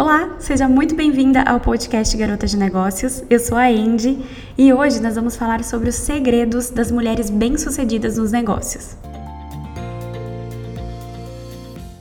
Olá, 0.00 0.34
seja 0.38 0.66
muito 0.66 0.94
bem-vinda 0.94 1.42
ao 1.42 1.60
podcast 1.60 2.16
Garota 2.16 2.46
de 2.46 2.56
Negócios. 2.56 3.22
Eu 3.28 3.38
sou 3.38 3.58
a 3.58 3.66
Andy 3.66 4.18
e 4.56 4.72
hoje 4.72 4.98
nós 4.98 5.14
vamos 5.14 5.36
falar 5.36 5.62
sobre 5.62 5.90
os 5.90 5.94
segredos 5.94 6.70
das 6.70 6.90
mulheres 6.90 7.28
bem-sucedidas 7.28 8.16
nos 8.16 8.32
negócios. 8.32 8.96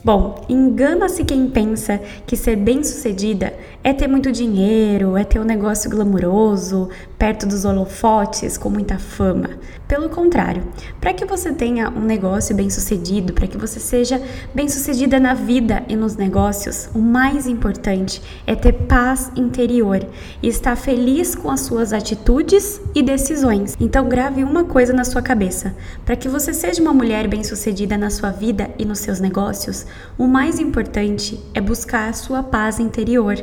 Bom, 0.02 0.46
engana-se 0.48 1.26
quem 1.26 1.50
pensa 1.50 2.00
que 2.26 2.38
ser 2.38 2.56
bem-sucedida 2.56 3.54
é 3.84 3.92
ter 3.92 4.08
muito 4.08 4.32
dinheiro, 4.32 5.18
é 5.18 5.26
ter 5.26 5.40
um 5.40 5.44
negócio 5.44 5.90
glamuroso, 5.90 6.90
perto 7.18 7.46
dos 7.46 7.66
holofotes, 7.66 8.58
com 8.58 8.70
muita 8.70 8.98
fama. 8.98 9.50
Pelo 9.90 10.08
contrário, 10.08 10.64
para 11.02 11.14
que 11.14 11.26
você 11.26 11.52
tenha 11.52 11.90
um 11.90 12.00
negócio 12.00 12.56
bem-sucedido, 12.56 13.34
para 13.34 13.48
que 13.48 13.58
você 13.58 13.78
seja 13.80 14.22
bem-sucedida 14.56 15.20
na 15.20 15.34
vida 15.34 15.84
e 15.90 15.98
nos 15.98 16.16
negócios, 16.16 16.90
o 16.94 17.00
mais 17.00 17.46
importante 17.46 18.22
é 18.48 18.56
ter 18.56 18.72
paz 18.72 19.32
interior 19.36 20.06
e 20.42 20.48
estar 20.48 20.78
feliz 20.78 21.36
com 21.36 21.52
as 21.52 21.62
suas 21.62 21.92
atitudes 21.92 22.80
e 22.96 23.02
decisões. 23.02 23.76
Então, 23.80 24.08
grave 24.08 24.46
uma 24.46 24.64
coisa 24.64 24.94
na 24.94 25.04
sua 25.04 25.22
cabeça: 25.22 25.76
para 26.06 26.16
que 26.16 26.30
você 26.30 26.54
seja 26.54 26.82
uma 26.82 26.94
mulher 26.94 27.28
bem-sucedida 27.28 27.98
na 27.98 28.10
sua 28.10 28.32
vida 28.32 28.70
e 28.78 28.86
nos 28.86 29.00
seus 29.00 29.20
negócios, 29.20 29.86
o 30.18 30.28
mais 30.28 30.60
importante 30.60 31.40
é 31.54 31.62
buscar 31.62 32.10
a 32.10 32.14
sua 32.14 32.44
paz 32.44 32.80
interior 32.80 33.36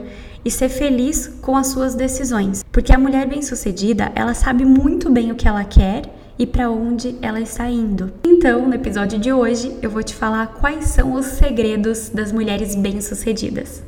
e 0.45 0.51
ser 0.51 0.69
feliz 0.69 1.27
com 1.41 1.57
as 1.57 1.69
suas 1.69 1.95
decisões, 1.95 2.65
porque 2.71 2.93
a 2.93 2.99
mulher 2.99 3.27
bem-sucedida, 3.27 4.13
ela 4.15 4.35
sabe 4.35 4.65
muito 4.65 5.11
bem 5.11 5.33
o 5.33 5.35
que 5.35 5.49
ela 5.49 5.65
quer 5.65 6.03
e 6.39 6.47
para 6.47 6.71
onde 6.71 7.17
ela 7.23 7.41
está 7.41 7.69
indo. 7.69 8.13
Então, 8.25 8.67
no 8.67 8.75
episódio 8.75 9.19
de 9.19 9.33
hoje, 9.33 9.77
eu 9.83 9.91
vou 9.91 10.03
te 10.03 10.15
falar 10.15 10.49
quais 10.49 10.87
são 10.87 11.15
os 11.15 11.27
segredos 11.27 12.11
das 12.11 12.31
mulheres 12.31 12.75
bem-sucedidas. 12.75 13.83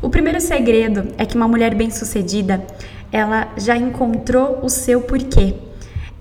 O 0.00 0.08
primeiro 0.08 0.40
segredo 0.40 1.08
é 1.16 1.24
que 1.26 1.34
uma 1.34 1.48
mulher 1.48 1.74
bem-sucedida, 1.74 2.64
ela 3.10 3.48
já 3.56 3.76
encontrou 3.76 4.60
o 4.62 4.68
seu 4.68 5.00
porquê. 5.00 5.54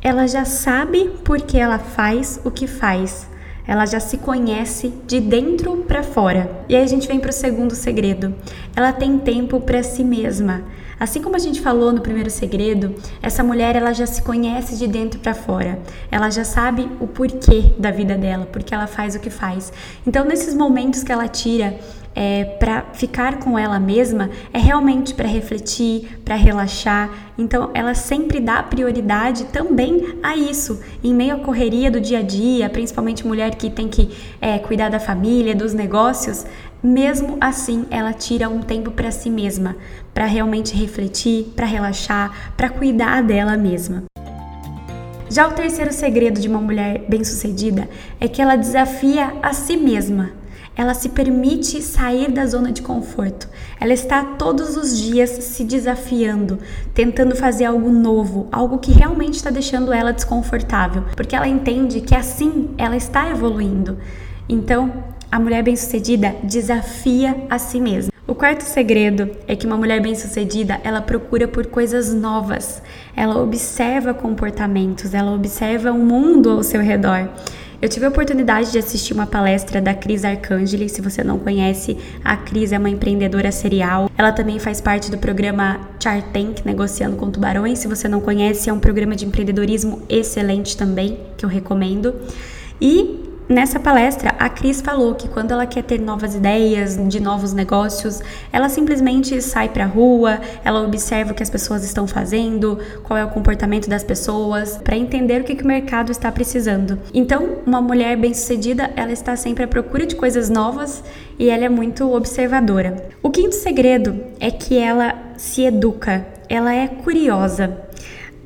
Ela 0.04 0.28
já 0.28 0.44
sabe 0.44 1.10
por 1.24 1.42
que 1.42 1.58
ela 1.58 1.80
faz 1.80 2.38
o 2.44 2.52
que 2.52 2.68
faz. 2.68 3.26
Ela 3.66 3.86
já 3.86 4.02
se 4.02 4.18
conhece 4.18 4.94
de 5.08 5.22
dentro 5.22 5.78
para 5.88 6.04
fora. 6.04 6.66
E 6.68 6.76
aí 6.76 6.84
a 6.84 6.88
gente 6.88 7.08
vem 7.08 7.22
para 7.22 7.30
o 7.30 7.34
segundo 7.34 7.74
segredo. 7.74 8.36
Ela 8.76 8.92
tem 8.92 9.18
tempo 9.18 9.62
para 9.62 9.82
si 9.82 10.04
mesma. 10.04 10.62
Assim 11.00 11.22
como 11.22 11.38
a 11.38 11.40
gente 11.40 11.62
falou 11.62 11.94
no 11.94 12.02
primeiro 12.02 12.30
segredo, 12.30 12.94
essa 13.22 13.44
mulher 13.44 13.78
ela 13.78 13.94
já 13.94 14.06
se 14.06 14.22
conhece 14.22 14.76
de 14.76 14.88
dentro 14.88 15.22
para 15.22 15.34
fora. 15.34 15.80
Ela 16.12 16.30
já 16.30 16.44
sabe 16.44 16.90
o 17.00 17.08
porquê 17.08 17.74
da 17.80 17.90
vida 17.90 18.16
dela, 18.18 18.46
porque 18.46 18.74
ela 18.74 18.88
faz 18.88 19.16
o 19.16 19.20
que 19.20 19.30
faz. 19.30 19.72
Então, 20.06 20.26
nesses 20.26 20.54
momentos 20.54 21.02
que 21.02 21.12
ela 21.12 21.30
tira 21.30 21.80
é, 22.16 22.44
para 22.44 22.84
ficar 22.94 23.40
com 23.40 23.58
ela 23.58 23.80
mesma 23.80 24.30
é 24.52 24.60
realmente 24.60 25.14
para 25.14 25.28
refletir, 25.28 26.20
para 26.24 26.36
relaxar. 26.36 27.10
Então, 27.38 27.72
ela 27.74 27.94
sempre 27.94 28.40
dá 28.40 28.62
prioridade 28.62 29.46
também 29.46 30.18
a 30.22 30.36
isso, 30.36 30.80
em 31.04 31.14
meio 31.14 31.36
à 31.36 31.40
correria 31.40 31.90
do 31.90 32.00
dia 32.00 32.20
a 32.20 32.22
dia, 32.22 32.70
principalmente 32.70 33.26
mulher 33.26 33.56
que 33.56 33.70
tem 33.70 33.88
que 33.88 34.10
é, 34.40 34.60
cuidar 34.60 34.90
da 34.90 35.00
família, 35.00 35.56
dos 35.56 35.74
negócios. 35.74 36.46
Mesmo 36.82 37.38
assim, 37.40 37.86
ela 37.90 38.14
tira 38.14 38.50
um 38.50 38.60
tempo 38.60 38.92
para 38.92 39.10
si 39.10 39.30
mesma, 39.30 39.76
para 40.14 40.26
realmente 40.26 40.76
refletir, 40.76 41.46
para 41.56 41.66
relaxar, 41.66 42.54
para 42.58 42.70
cuidar 42.70 43.24
dela 43.24 43.58
mesma. 43.58 44.04
Já 45.30 45.48
o 45.48 45.54
terceiro 45.54 45.92
segredo 45.92 46.40
de 46.40 46.48
uma 46.48 46.60
mulher 46.60 47.06
bem-sucedida 47.08 47.90
é 48.20 48.28
que 48.28 48.40
ela 48.40 48.56
desafia 48.56 49.34
a 49.42 49.52
si 49.52 49.78
mesma 49.78 50.43
ela 50.76 50.94
se 50.94 51.10
permite 51.10 51.82
sair 51.82 52.32
da 52.32 52.46
zona 52.46 52.72
de 52.72 52.82
conforto. 52.82 53.48
Ela 53.80 53.94
está 53.94 54.24
todos 54.24 54.76
os 54.76 54.98
dias 54.98 55.30
se 55.30 55.64
desafiando, 55.64 56.60
tentando 56.94 57.36
fazer 57.36 57.66
algo 57.66 57.92
novo, 57.92 58.48
algo 58.52 58.80
que 58.80 58.92
realmente 58.92 59.36
está 59.36 59.50
deixando 59.50 59.94
ela 59.94 60.12
desconfortável, 60.12 61.04
porque 61.16 61.36
ela 61.36 61.48
entende 61.48 62.02
que 62.02 62.16
assim 62.16 62.70
ela 62.78 62.96
está 62.96 63.30
evoluindo. 63.30 63.98
Então, 64.50 64.92
a 65.32 65.40
mulher 65.40 65.64
bem-sucedida 65.64 66.36
desafia 66.44 67.46
a 67.50 67.58
si 67.58 67.80
mesma. 67.80 68.14
O 68.26 68.34
quarto 68.34 68.62
segredo 68.62 69.32
é 69.48 69.56
que 69.56 69.66
uma 69.66 69.76
mulher 69.76 70.02
bem-sucedida, 70.02 70.80
ela 70.84 71.02
procura 71.02 71.48
por 71.48 71.66
coisas 71.68 72.14
novas. 72.14 72.82
Ela 73.16 73.42
observa 73.42 74.14
comportamentos, 74.14 75.14
ela 75.14 75.34
observa 75.34 75.92
o 75.92 76.00
mundo 76.00 76.52
ao 76.52 76.64
seu 76.64 76.82
redor. 76.82 77.30
Eu 77.84 77.90
tive 77.90 78.06
a 78.06 78.10
oportunidade 78.10 78.72
de 78.72 78.78
assistir 78.78 79.14
uma 79.14 79.28
palestra 79.28 79.82
da 79.82 79.94
Cris 79.94 80.24
Arcangeli. 80.24 80.88
Se 80.88 81.02
você 81.02 81.22
não 81.22 81.38
conhece, 81.38 81.98
a 82.24 82.38
Cris 82.38 82.72
é 82.72 82.78
uma 82.78 82.90
empreendedora 82.90 83.52
serial. 83.52 84.10
Ela 84.18 84.32
também 84.32 84.58
faz 84.58 84.80
parte 84.80 85.12
do 85.12 85.18
programa 85.18 85.82
Shark 86.00 86.30
Tank, 86.30 86.66
Negociando 86.66 87.18
com 87.18 87.30
Tubarões. 87.30 87.80
Se 87.80 87.88
você 87.90 88.08
não 88.08 88.22
conhece, 88.22 88.70
é 88.70 88.74
um 88.74 88.80
programa 88.80 89.18
de 89.18 89.26
empreendedorismo 89.26 90.02
excelente 90.08 90.78
também, 90.78 91.20
que 91.36 91.44
eu 91.44 91.50
recomendo. 91.50 92.16
E 92.80 93.23
Nessa 93.48 93.78
palestra, 93.78 94.34
a 94.40 94.48
Cris 94.48 94.80
falou 94.80 95.16
que 95.16 95.28
quando 95.28 95.52
ela 95.52 95.66
quer 95.66 95.84
ter 95.84 96.00
novas 96.00 96.34
ideias 96.34 96.98
de 97.10 97.20
novos 97.20 97.52
negócios, 97.52 98.22
ela 98.54 98.70
simplesmente 98.70 99.42
sai 99.42 99.68
para 99.68 99.84
a 99.84 99.88
rua, 99.88 100.40
ela 100.64 100.82
observa 100.82 101.34
o 101.34 101.36
que 101.36 101.44
as 101.44 101.50
pessoas 101.50 101.84
estão 101.84 102.08
fazendo, 102.08 102.80
qual 103.04 103.18
é 103.20 103.26
o 103.26 103.30
comportamento 103.30 103.90
das 103.90 104.04
pessoas, 104.04 104.78
para 104.78 104.96
entender 104.96 105.42
o 105.42 105.44
que, 105.44 105.56
que 105.56 105.64
o 105.64 105.68
mercado 105.68 106.10
está 106.10 106.32
precisando. 106.32 106.98
Então, 107.14 107.58
uma 107.66 107.82
mulher 107.82 108.16
bem-sucedida, 108.16 108.92
ela 108.96 109.12
está 109.12 109.36
sempre 109.36 109.66
à 109.66 109.68
procura 109.68 110.06
de 110.06 110.16
coisas 110.16 110.50
novas 110.50 111.04
e 111.38 111.50
ela 111.50 111.66
é 111.66 111.70
muito 111.70 112.14
observadora. 112.14 113.10
O 113.22 113.30
quinto 113.30 113.56
segredo 113.56 114.24
é 114.40 114.50
que 114.50 114.78
ela 114.78 115.16
se 115.36 115.64
educa, 115.64 116.26
ela 116.48 116.74
é 116.74 116.88
curiosa. 116.88 117.78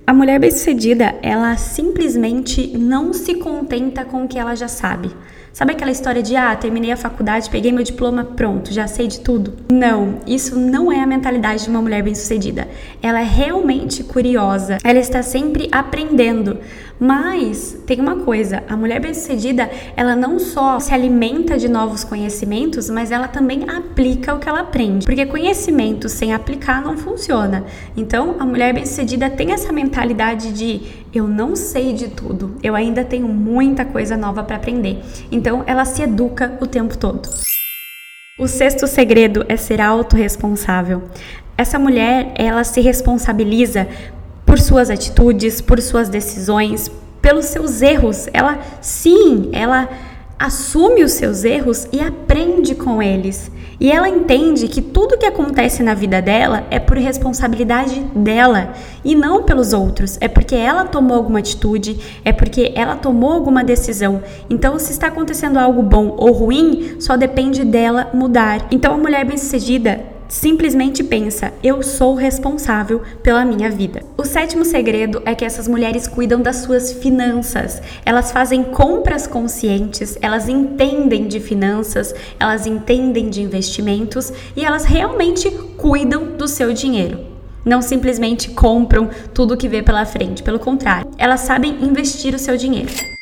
A 0.09 0.13
mulher 0.13 0.39
bem-sucedida, 0.39 1.15
ela 1.21 1.57
simplesmente 1.57 2.77
não 2.77 3.11
se 3.11 3.35
contenta 3.35 4.05
com 4.05 4.23
o 4.23 4.27
que 4.29 4.39
ela 4.39 4.55
já 4.55 4.69
sabe. 4.69 5.11
Sabe 5.51 5.73
aquela 5.73 5.91
história 5.91 6.23
de 6.23 6.35
ah, 6.35 6.55
terminei 6.55 6.91
a 6.91 6.95
faculdade, 6.95 7.49
peguei 7.49 7.73
meu 7.73 7.83
diploma, 7.83 8.23
pronto, 8.23 8.71
já 8.71 8.87
sei 8.87 9.07
de 9.07 9.19
tudo? 9.19 9.55
Não, 9.69 10.19
isso 10.25 10.57
não 10.57 10.91
é 10.91 11.01
a 11.01 11.07
mentalidade 11.07 11.63
de 11.63 11.69
uma 11.69 11.81
mulher 11.81 12.03
bem-sucedida. 12.03 12.69
Ela 13.01 13.19
é 13.19 13.25
realmente 13.25 14.01
curiosa, 14.03 14.77
ela 14.81 14.99
está 14.99 15.21
sempre 15.21 15.67
aprendendo. 15.71 16.59
Mas 16.99 17.77
tem 17.85 17.99
uma 17.99 18.17
coisa, 18.17 18.63
a 18.67 18.75
mulher 18.75 18.99
bem-sucedida, 18.99 19.69
ela 19.95 20.15
não 20.15 20.39
só 20.39 20.79
se 20.79 20.93
alimenta 20.93 21.55
de 21.55 21.67
novos 21.67 22.03
conhecimentos, 22.03 22.89
mas 22.89 23.11
ela 23.11 23.27
também 23.27 23.69
aplica 23.69 24.33
o 24.33 24.39
que 24.39 24.49
ela 24.49 24.61
aprende. 24.61 25.05
Porque 25.05 25.25
conhecimento 25.25 26.09
sem 26.09 26.33
aplicar 26.33 26.81
não 26.81 26.97
funciona. 26.97 27.65
Então, 27.95 28.35
a 28.39 28.45
mulher 28.45 28.73
bem-sucedida 28.73 29.29
tem 29.29 29.51
essa 29.51 29.71
mentalidade 29.71 29.96
de 30.53 30.81
eu 31.13 31.27
não 31.27 31.55
sei 31.55 31.93
de 31.93 32.09
tudo, 32.09 32.55
eu 32.61 32.75
ainda 32.75 33.03
tenho 33.03 33.27
muita 33.27 33.83
coisa 33.85 34.15
nova 34.15 34.43
para 34.43 34.57
aprender. 34.57 34.99
Então, 35.31 35.63
ela 35.65 35.85
se 35.85 36.01
educa 36.01 36.57
o 36.61 36.67
tempo 36.67 36.97
todo. 36.97 37.29
O 38.39 38.47
sexto 38.47 38.85
segredo 38.85 39.45
é 39.49 39.57
ser 39.57 39.81
autorresponsável. 39.81 41.03
Essa 41.57 41.79
mulher, 41.79 42.33
ela 42.35 42.63
se 42.63 42.81
responsabiliza 42.81 43.87
por 44.45 44.59
suas 44.59 44.91
atitudes, 44.91 45.59
por 45.59 45.81
suas 45.81 46.07
decisões, 46.07 46.91
pelos 47.21 47.45
seus 47.45 47.81
erros. 47.81 48.29
Ela, 48.31 48.59
sim, 48.79 49.49
ela 49.51 49.89
assume 50.39 51.03
os 51.03 51.13
seus 51.13 51.43
erros 51.43 51.87
e 51.91 51.99
aprende 51.99 52.75
com 52.75 53.01
eles. 53.01 53.51
E 53.79 53.91
ela 53.91 54.09
entende 54.09 54.67
que 54.67 54.81
tudo 54.81 55.17
que 55.17 55.25
acontece 55.25 55.83
na 55.83 55.93
vida 55.93 56.19
dela 56.19 56.65
é 56.71 56.79
por 56.79 56.97
responsabilidade 56.97 57.99
dela 58.15 58.73
e 59.05 59.13
não 59.13 59.43
pelos 59.43 59.71
outros. 59.71 60.17
É 60.19 60.27
porque 60.27 60.55
ela 60.55 60.85
tomou 60.85 61.15
alguma 61.15 61.39
atitude, 61.39 61.99
é 62.25 62.33
porque 62.33 62.71
ela 62.75 62.95
tomou 62.95 63.31
alguma 63.31 63.63
decisão. 63.63 64.21
Então, 64.49 64.79
se 64.79 64.91
está 64.91 65.07
acontecendo 65.07 65.57
algo 65.57 65.83
bom 65.83 66.15
ou 66.17 66.31
ruim, 66.31 66.95
só 66.99 67.15
depende 67.15 67.63
dela 67.63 68.09
mudar. 68.13 68.67
Então, 68.71 68.95
a 68.95 68.97
mulher 68.97 69.23
bem-sucedida 69.25 70.16
simplesmente 70.27 71.03
pensa: 71.03 71.53
eu 71.63 71.81
sou 71.81 72.15
responsável 72.15 73.01
pela 73.21 73.45
minha 73.45 73.69
vida. 73.69 74.03
O 74.17 74.25
sétimo 74.25 74.65
segredo 74.65 75.21
é 75.25 75.33
que 75.33 75.45
essas 75.45 75.67
mulheres 75.67 76.07
cuidam 76.07 76.41
das 76.41 76.57
suas 76.57 76.91
finanças. 76.93 77.81
Elas 78.05 78.31
fazem 78.31 78.63
compras 78.63 79.27
conscientes, 79.27 80.17
elas 80.21 80.47
entendem 80.47 81.27
de 81.27 81.39
finanças, 81.39 82.13
elas 82.39 82.65
entendem 82.65 83.29
de 83.29 83.41
investimentos 83.41 84.31
e 84.55 84.63
elas 84.63 84.85
realmente 84.85 85.49
cuidam 85.77 86.35
do 86.37 86.47
seu 86.47 86.73
dinheiro. 86.73 87.19
Não 87.65 87.81
simplesmente 87.81 88.49
compram 88.51 89.09
tudo 89.33 89.57
que 89.57 89.67
vê 89.67 89.83
pela 89.83 90.05
frente, 90.05 90.41
pelo 90.41 90.59
contrário, 90.59 91.11
elas 91.17 91.41
sabem 91.41 91.83
investir 91.83 92.33
o 92.33 92.39
seu 92.39 92.55
dinheiro. 92.55 93.16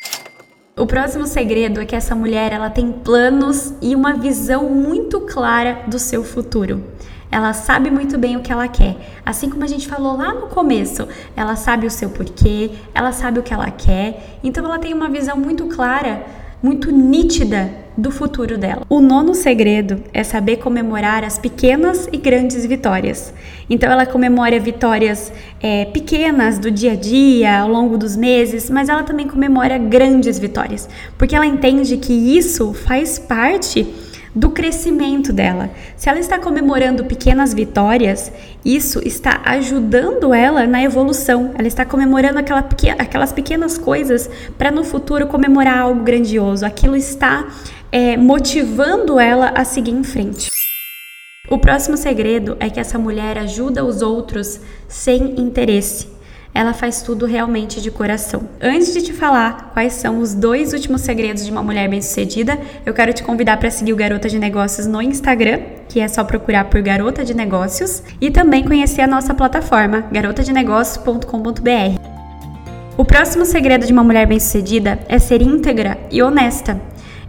O 0.77 0.85
próximo 0.85 1.25
segredo 1.25 1.79
é 1.79 1.85
que 1.85 1.95
essa 1.95 2.13
mulher 2.13 2.51
ela 2.51 2.69
tem 2.69 2.91
planos 2.91 3.73
e 3.81 3.95
uma 3.95 4.11
visão 4.11 4.69
muito 4.69 5.21
clara 5.21 5.83
do 5.87 5.97
seu 5.97 6.21
futuro. 6.21 6.83
Ela 7.31 7.53
sabe 7.53 7.89
muito 7.89 8.17
bem 8.17 8.35
o 8.35 8.41
que 8.41 8.51
ela 8.51 8.67
quer. 8.67 8.97
Assim 9.25 9.49
como 9.49 9.63
a 9.63 9.67
gente 9.67 9.87
falou 9.87 10.17
lá 10.17 10.33
no 10.33 10.47
começo, 10.47 11.07
ela 11.33 11.55
sabe 11.55 11.87
o 11.87 11.91
seu 11.91 12.09
porquê, 12.09 12.71
ela 12.93 13.13
sabe 13.13 13.39
o 13.39 13.43
que 13.43 13.53
ela 13.53 13.71
quer. 13.71 14.37
Então 14.43 14.65
ela 14.65 14.77
tem 14.77 14.93
uma 14.93 15.07
visão 15.07 15.37
muito 15.37 15.65
clara 15.67 16.25
muito 16.65 16.89
nítida 16.91 17.71
do 17.95 18.09
futuro 18.09 18.57
dela. 18.57 18.81
O 18.89 18.99
nono 18.99 19.35
segredo 19.35 20.01
é 20.11 20.23
saber 20.23 20.57
comemorar 20.57 21.23
as 21.23 21.37
pequenas 21.37 22.09
e 22.11 22.17
grandes 22.17 22.65
vitórias. 22.65 23.31
Então 23.69 23.91
ela 23.91 24.03
comemora 24.03 24.59
vitórias 24.59 25.31
é, 25.61 25.85
pequenas 25.85 26.57
do 26.57 26.71
dia 26.71 26.93
a 26.93 26.95
dia, 26.95 27.59
ao 27.59 27.69
longo 27.69 27.99
dos 27.99 28.17
meses, 28.17 28.67
mas 28.67 28.89
ela 28.89 29.03
também 29.03 29.27
comemora 29.27 29.77
grandes 29.77 30.39
vitórias, 30.39 30.89
porque 31.19 31.35
ela 31.35 31.45
entende 31.45 31.97
que 31.97 32.11
isso 32.11 32.73
faz 32.73 33.19
parte 33.19 33.85
do 34.35 34.49
crescimento 34.49 35.31
dela. 35.31 35.69
Se 35.95 36.09
ela 36.09 36.19
está 36.19 36.37
comemorando 36.37 37.05
pequenas 37.05 37.53
vitórias, 37.53 38.31
isso 38.65 38.99
está 39.05 39.41
ajudando 39.45 40.33
ela 40.33 40.67
na 40.67 40.83
evolução. 40.83 41.51
Ela 41.57 41.67
está 41.67 41.85
comemorando 41.85 42.39
aquela, 42.39 42.67
aquelas 42.99 43.31
pequenas 43.31 43.77
coisas 43.77 44.29
para 44.57 44.71
no 44.71 44.83
futuro 44.83 45.27
comemorar 45.27 45.79
algo 45.79 46.03
grandioso. 46.03 46.65
Aquilo 46.65 46.97
está 46.97 47.47
é, 47.91 48.17
motivando 48.17 49.19
ela 49.19 49.53
a 49.55 49.63
seguir 49.63 49.91
em 49.91 50.03
frente. 50.03 50.49
O 51.49 51.57
próximo 51.57 51.95
segredo 51.95 52.57
é 52.59 52.69
que 52.69 52.79
essa 52.79 52.97
mulher 52.97 53.37
ajuda 53.37 53.85
os 53.85 54.01
outros 54.01 54.59
sem 54.89 55.39
interesse 55.39 56.14
ela 56.55 56.73
faz 56.73 57.01
tudo 57.01 57.25
realmente 57.25 57.81
de 57.81 57.91
coração. 57.91 58.47
Antes 58.61 58.93
de 58.93 59.01
te 59.01 59.11
falar 59.11 59.71
quais 59.73 59.91
são 59.91 60.19
os 60.19 60.33
dois 60.33 60.71
últimos 60.71 61.01
segredos 61.01 61.43
de 61.43 61.51
uma 61.51 61.61
mulher 61.61 61.89
bem-sucedida, 61.89 62.57
eu 62.85 62.93
quero 62.93 63.11
te 63.11 63.23
convidar 63.23 63.57
para 63.57 63.69
seguir 63.69 63.91
o 63.91 63.97
Garota 63.97 64.29
de 64.29 64.39
Negócios 64.39 64.87
no 64.87 65.01
Instagram, 65.01 65.59
que 65.89 65.99
é 65.99 66.07
só 66.07 66.23
procurar 66.23 66.69
por 66.69 66.81
Garota 66.81 67.25
de 67.25 67.33
Negócios, 67.33 68.01
e 68.21 68.31
também 68.31 68.63
conhecer 68.63 69.01
a 69.01 69.07
nossa 69.07 69.33
plataforma, 69.33 70.05
garotadenegócios.com.br. 70.09 71.99
O 72.97 73.03
próximo 73.03 73.45
segredo 73.45 73.85
de 73.85 73.91
uma 73.91 74.05
mulher 74.05 74.25
bem-sucedida 74.25 74.99
é 75.09 75.19
ser 75.19 75.41
íntegra 75.41 75.97
e 76.09 76.23
honesta. 76.23 76.79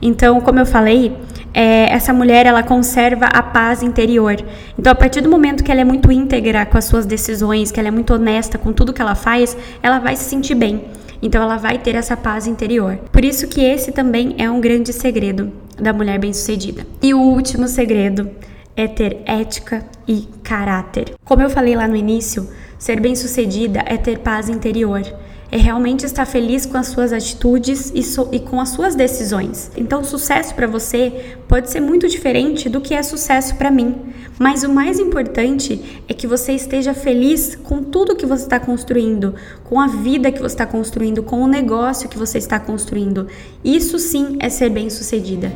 Então, 0.00 0.40
como 0.40 0.60
eu 0.60 0.66
falei, 0.66 1.16
é, 1.56 1.90
essa 1.90 2.12
mulher 2.12 2.44
ela 2.44 2.62
conserva 2.62 3.24
a 3.24 3.42
paz 3.42 3.82
interior. 3.82 4.36
Então, 4.78 4.92
a 4.92 4.94
partir 4.94 5.22
do 5.22 5.30
momento 5.30 5.64
que 5.64 5.72
ela 5.72 5.80
é 5.80 5.84
muito 5.84 6.12
íntegra 6.12 6.66
com 6.66 6.76
as 6.76 6.84
suas 6.84 7.06
decisões, 7.06 7.70
que 7.70 7.80
ela 7.80 7.88
é 7.88 7.90
muito 7.90 8.12
honesta 8.12 8.58
com 8.58 8.74
tudo 8.74 8.92
que 8.92 9.00
ela 9.00 9.14
faz, 9.14 9.56
ela 9.82 9.98
vai 9.98 10.14
se 10.16 10.24
sentir 10.24 10.54
bem. 10.54 10.84
Então, 11.22 11.42
ela 11.42 11.56
vai 11.56 11.78
ter 11.78 11.94
essa 11.94 12.14
paz 12.14 12.46
interior. 12.46 12.98
Por 13.10 13.24
isso 13.24 13.48
que 13.48 13.62
esse 13.62 13.90
também 13.90 14.34
é 14.36 14.50
um 14.50 14.60
grande 14.60 14.92
segredo 14.92 15.50
da 15.80 15.94
mulher 15.94 16.18
bem-sucedida. 16.18 16.86
E 17.02 17.14
o 17.14 17.20
último 17.20 17.66
segredo 17.68 18.30
é 18.76 18.86
ter 18.86 19.22
ética 19.24 19.82
e 20.06 20.28
caráter. 20.42 21.14
Como 21.24 21.40
eu 21.40 21.48
falei 21.48 21.74
lá 21.74 21.88
no 21.88 21.96
início, 21.96 22.46
ser 22.78 23.00
bem-sucedida 23.00 23.82
é 23.86 23.96
ter 23.96 24.18
paz 24.18 24.50
interior 24.50 25.02
é 25.50 25.56
realmente 25.56 26.04
estar 26.04 26.26
feliz 26.26 26.66
com 26.66 26.76
as 26.76 26.88
suas 26.88 27.12
atitudes 27.12 27.92
e, 27.94 28.02
so, 28.02 28.28
e 28.32 28.40
com 28.40 28.60
as 28.60 28.70
suas 28.70 28.94
decisões. 28.94 29.70
Então, 29.76 30.02
sucesso 30.02 30.54
para 30.54 30.66
você 30.66 31.36
pode 31.48 31.70
ser 31.70 31.80
muito 31.80 32.08
diferente 32.08 32.68
do 32.68 32.80
que 32.80 32.94
é 32.94 33.02
sucesso 33.02 33.54
para 33.56 33.70
mim, 33.70 33.94
mas 34.38 34.64
o 34.64 34.68
mais 34.68 34.98
importante 34.98 36.02
é 36.08 36.14
que 36.14 36.26
você 36.26 36.52
esteja 36.52 36.92
feliz 36.92 37.56
com 37.56 37.82
tudo 37.82 38.16
que 38.16 38.26
você 38.26 38.44
está 38.44 38.58
construindo, 38.58 39.34
com 39.64 39.80
a 39.80 39.86
vida 39.86 40.32
que 40.32 40.40
você 40.40 40.54
está 40.54 40.66
construindo, 40.66 41.22
com 41.22 41.42
o 41.42 41.46
negócio 41.46 42.08
que 42.08 42.18
você 42.18 42.38
está 42.38 42.58
construindo. 42.58 43.28
Isso 43.64 43.98
sim 43.98 44.36
é 44.40 44.48
ser 44.48 44.70
bem-sucedida. 44.70 45.52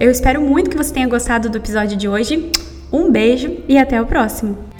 Eu 0.00 0.10
espero 0.10 0.40
muito 0.40 0.70
que 0.70 0.76
você 0.76 0.92
tenha 0.92 1.08
gostado 1.08 1.48
do 1.48 1.58
episódio 1.58 1.96
de 1.96 2.08
hoje. 2.08 2.50
Um 2.92 3.10
beijo 3.10 3.58
e 3.68 3.78
até 3.78 4.00
o 4.00 4.06
próximo! 4.06 4.73